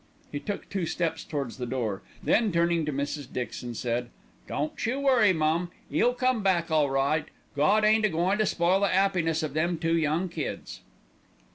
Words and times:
He 0.31 0.39
took 0.39 0.67
two 0.67 0.87
steps 0.87 1.23
towards 1.23 1.59
the 1.59 1.67
door, 1.67 2.01
then 2.23 2.51
turning 2.51 2.85
to 2.87 2.91
Mrs. 2.91 3.31
Dixon 3.31 3.75
said: 3.75 4.09
"Don't 4.47 4.83
you 4.83 4.99
worry, 4.99 5.31
mum, 5.31 5.69
'e'll 5.93 6.15
come 6.15 6.41
back 6.41 6.71
all 6.71 6.89
right. 6.89 7.25
Gawd 7.55 7.85
ain't 7.85 8.05
a 8.05 8.09
goin' 8.09 8.39
to 8.39 8.47
spoil 8.47 8.79
the 8.79 8.87
'appiness 8.87 9.43
of 9.43 9.53
them 9.53 9.77
two 9.77 9.95
young 9.95 10.27
kids." 10.27 10.81